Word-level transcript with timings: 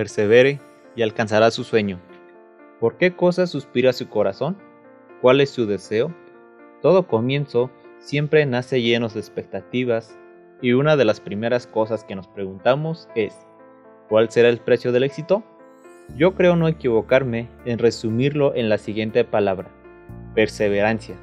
persevere 0.00 0.60
y 0.96 1.02
alcanzará 1.02 1.50
su 1.50 1.62
sueño. 1.62 2.00
¿Por 2.80 2.96
qué 2.96 3.14
cosa 3.14 3.46
suspira 3.46 3.92
su 3.92 4.08
corazón? 4.08 4.56
¿Cuál 5.20 5.42
es 5.42 5.50
su 5.50 5.66
deseo? 5.66 6.10
Todo 6.80 7.06
comienzo 7.06 7.70
siempre 7.98 8.46
nace 8.46 8.80
llenos 8.80 9.12
de 9.12 9.20
expectativas 9.20 10.18
y 10.62 10.72
una 10.72 10.96
de 10.96 11.04
las 11.04 11.20
primeras 11.20 11.66
cosas 11.66 12.02
que 12.02 12.16
nos 12.16 12.28
preguntamos 12.28 13.10
es, 13.14 13.46
¿cuál 14.08 14.30
será 14.30 14.48
el 14.48 14.56
precio 14.56 14.90
del 14.90 15.02
éxito? 15.02 15.44
Yo 16.16 16.34
creo 16.34 16.56
no 16.56 16.66
equivocarme 16.66 17.50
en 17.66 17.78
resumirlo 17.78 18.54
en 18.54 18.70
la 18.70 18.78
siguiente 18.78 19.24
palabra, 19.24 19.68
perseverancia. 20.34 21.16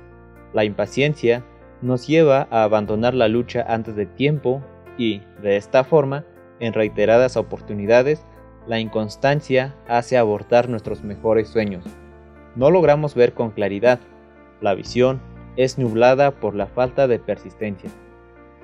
La 0.54 0.66
impaciencia 0.66 1.44
nos 1.82 2.06
lleva 2.06 2.48
a 2.52 2.62
abandonar 2.62 3.16
la 3.16 3.28
lucha 3.28 3.66
antes 3.68 3.96
de 3.96 4.06
tiempo 4.06 4.62
y, 5.00 5.24
de 5.42 5.58
esta 5.58 5.84
forma, 5.84 6.26
en 6.60 6.74
reiteradas 6.74 7.38
oportunidades, 7.38 8.24
la 8.68 8.80
inconstancia 8.80 9.74
hace 9.88 10.18
abortar 10.18 10.70
nuestros 10.70 11.04
mejores 11.04 11.48
sueños. 11.48 11.86
No 12.56 12.70
logramos 12.70 13.16
ver 13.16 13.34
con 13.34 13.52
claridad. 13.52 14.00
La 14.62 14.74
visión 14.74 15.22
es 15.56 15.78
nublada 15.78 16.32
por 16.32 16.56
la 16.56 16.68
falta 16.68 17.08
de 17.08 17.20
persistencia. 17.20 17.90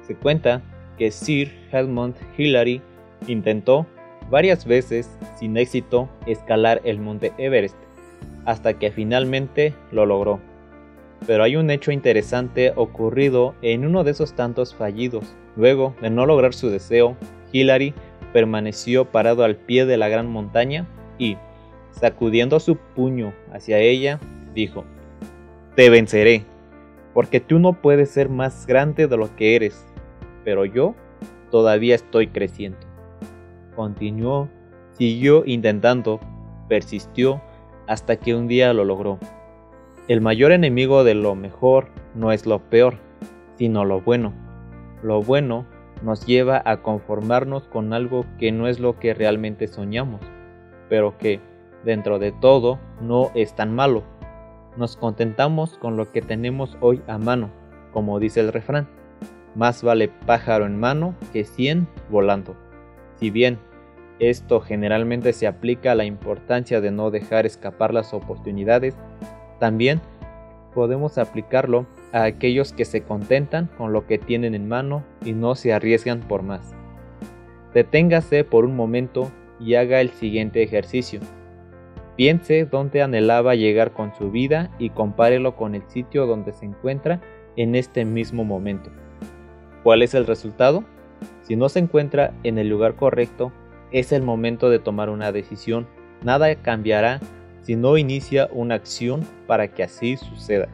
Se 0.06 0.16
cuenta 0.16 0.62
que 0.98 1.12
Sir 1.12 1.52
Edmund 1.72 2.16
Hillary 2.38 2.82
intentó 3.28 3.88
varias 4.30 4.66
veces 4.66 5.10
sin 5.36 5.58
éxito 5.58 6.10
escalar 6.26 6.82
el 6.84 7.00
monte 7.00 7.34
Everest, 7.38 7.78
hasta 8.46 8.74
que 8.78 8.92
finalmente 8.92 9.74
lo 9.92 10.06
logró. 10.06 10.40
Pero 11.26 11.44
hay 11.44 11.56
un 11.56 11.70
hecho 11.70 11.92
interesante 11.92 12.74
ocurrido 12.76 13.56
en 13.62 13.86
uno 13.86 14.04
de 14.04 14.12
esos 14.12 14.34
tantos 14.34 14.76
fallidos. 14.76 15.36
Luego 15.56 15.96
de 16.02 16.10
no 16.10 16.26
lograr 16.26 16.54
su 16.54 16.70
deseo, 16.70 17.16
Hillary 17.54 17.94
permaneció 18.34 19.06
parado 19.06 19.44
al 19.44 19.56
pie 19.56 19.86
de 19.86 19.96
la 19.96 20.10
gran 20.10 20.30
montaña 20.30 20.88
y, 21.18 21.38
sacudiendo 21.92 22.60
su 22.60 22.76
puño 22.76 23.34
hacia 23.54 23.78
ella, 23.78 24.20
dijo, 24.54 24.84
Te 25.76 25.90
venceré, 25.90 26.44
porque 27.14 27.40
tú 27.40 27.60
no 27.60 27.74
puedes 27.74 28.10
ser 28.10 28.28
más 28.28 28.66
grande 28.68 29.08
de 29.08 29.16
lo 29.16 29.34
que 29.36 29.56
eres, 29.56 29.86
pero 30.44 30.66
yo 30.66 30.96
todavía 31.52 31.96
estoy 31.96 32.28
creciendo. 32.28 32.80
Continuó, 33.76 34.50
siguió 34.98 35.44
intentando, 35.46 36.20
persistió 36.68 37.42
hasta 37.88 38.18
que 38.18 38.36
un 38.36 38.48
día 38.48 38.74
lo 38.74 38.84
logró. 38.84 39.20
El 40.08 40.22
mayor 40.22 40.52
enemigo 40.52 41.04
de 41.04 41.14
lo 41.14 41.36
mejor 41.36 41.88
no 42.16 42.32
es 42.32 42.46
lo 42.46 42.60
peor, 42.60 42.96
sino 43.58 43.86
lo 43.86 44.02
bueno. 44.02 44.34
Lo 45.02 45.22
bueno 45.22 45.66
nos 46.02 46.26
lleva 46.26 46.62
a 46.66 46.82
conformarnos 46.82 47.68
con 47.68 47.94
algo 47.94 48.26
que 48.40 48.52
no 48.52 48.68
es 48.68 48.80
lo 48.80 49.00
que 49.00 49.14
realmente 49.14 49.68
soñamos, 49.68 50.22
pero 50.90 51.18
que, 51.18 51.40
dentro 51.86 52.20
de 52.20 52.32
todo, 52.32 52.80
no 53.02 53.32
es 53.36 53.56
tan 53.56 53.74
malo. 53.74 54.04
Nos 54.76 54.98
contentamos 54.98 55.78
con 55.78 55.98
lo 55.98 56.12
que 56.12 56.22
tenemos 56.22 56.78
hoy 56.82 57.02
a 57.08 57.18
mano, 57.18 57.52
como 57.92 58.20
dice 58.20 58.40
el 58.40 58.52
refrán. 58.52 58.88
Más 59.56 59.84
vale 59.84 60.10
pájaro 60.26 60.66
en 60.66 60.80
mano 60.80 61.16
que 61.32 61.44
cien 61.44 61.88
volando. 62.10 62.56
Si 63.16 63.30
bien 63.30 63.60
esto 64.20 64.62
generalmente 64.62 65.34
se 65.34 65.48
aplica 65.48 65.92
a 65.92 65.96
la 65.96 66.06
importancia 66.06 66.82
de 66.82 66.92
no 66.92 67.12
dejar 67.12 67.46
escapar 67.46 67.94
las 67.94 68.14
oportunidades, 68.14 68.96
también 69.60 70.02
podemos 70.74 71.18
aplicarlo 71.18 71.86
a 72.14 72.24
aquellos 72.24 72.72
que 72.72 72.86
se 72.86 73.02
contentan 73.02 73.70
con 73.78 73.92
lo 73.92 74.06
que 74.08 74.18
tienen 74.18 74.56
en 74.56 74.70
mano 74.70 75.04
y 75.26 75.34
no 75.34 75.56
se 75.56 75.74
arriesgan 75.74 76.22
por 76.22 76.44
más. 76.44 76.74
Deténgase 77.74 78.44
por 78.44 78.66
un 78.66 78.76
momento 78.76 79.32
y 79.60 79.76
haga 79.76 80.00
el 80.00 80.12
siguiente 80.12 80.62
ejercicio. 80.62 81.20
Piense 82.16 82.66
dónde 82.66 83.02
anhelaba 83.02 83.56
llegar 83.56 83.92
con 83.92 84.14
su 84.14 84.30
vida 84.30 84.70
y 84.78 84.92
compárelo 84.92 85.56
con 85.56 85.74
el 85.74 85.82
sitio 85.90 86.28
donde 86.28 86.54
se 86.54 86.66
encuentra 86.66 87.20
en 87.56 87.74
este 87.74 88.06
mismo 88.06 88.44
momento. 88.44 88.92
¿Cuál 89.82 90.04
es 90.04 90.14
el 90.14 90.28
resultado? 90.28 90.84
Si 91.42 91.56
no 91.56 91.68
se 91.68 91.80
encuentra 91.80 92.34
en 92.44 92.60
el 92.60 92.70
lugar 92.70 92.96
correcto, 92.96 93.52
es 93.92 94.12
el 94.12 94.22
momento 94.22 94.70
de 94.70 94.78
tomar 94.78 95.10
una 95.10 95.32
decisión. 95.32 95.88
Nada 96.24 96.54
cambiará 96.56 97.20
si 97.62 97.76
no 97.76 97.98
inicia 97.98 98.50
una 98.52 98.76
acción 98.76 99.22
para 99.48 99.70
que 99.70 99.82
así 99.82 100.16
suceda. 100.16 100.70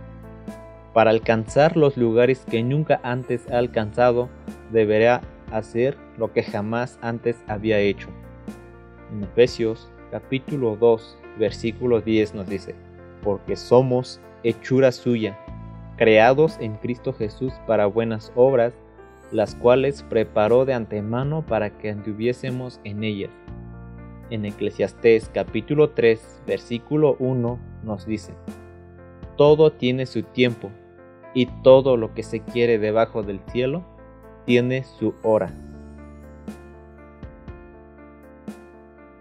Para 0.94 1.12
alcanzar 1.12 1.78
los 1.78 1.98
lugares 1.98 2.46
que 2.50 2.64
nunca 2.64 3.00
antes 3.04 3.50
ha 3.52 3.58
alcanzado, 3.58 4.30
deberá 4.72 5.22
hacer 5.52 5.98
lo 6.18 6.34
que 6.34 6.44
jamás 6.44 6.98
antes 7.02 7.38
había 7.48 7.80
hecho. 7.80 8.10
En 9.12 9.24
Efesios 9.24 9.92
capítulo 10.12 10.76
2, 10.76 11.18
versículo 11.38 12.02
10 12.02 12.36
nos 12.36 12.50
dice, 12.50 12.76
porque 13.24 13.56
somos 13.56 14.20
hechura 14.44 14.92
suya, 14.92 15.38
creados 15.98 16.58
en 16.60 16.76
Cristo 16.76 17.14
Jesús 17.14 17.54
para 17.68 17.86
buenas 17.86 18.32
obras, 18.36 18.74
las 19.32 19.54
cuales 19.56 20.04
preparó 20.10 20.66
de 20.66 20.74
antemano 20.74 21.46
para 21.46 21.70
que 21.78 21.92
anduviésemos 21.92 22.80
en 22.84 23.04
ellas. 23.04 23.32
En 24.32 24.46
Eclesiastés 24.46 25.30
capítulo 25.34 25.92
3 25.92 26.44
versículo 26.48 27.16
1 27.20 27.60
nos 27.84 28.06
dice, 28.06 28.34
Todo 29.38 29.72
tiene 29.72 30.06
su 30.06 30.24
tiempo, 30.24 30.72
y 31.34 31.46
todo 31.64 31.98
lo 31.98 32.14
que 32.14 32.24
se 32.24 32.42
quiere 32.42 32.80
debajo 32.80 33.24
del 33.24 33.40
cielo 33.52 33.84
tiene 34.46 34.84
su 34.84 35.14
hora. 35.24 35.54